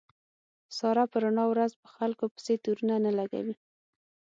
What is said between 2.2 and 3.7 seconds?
پسې تورو نه لګوي.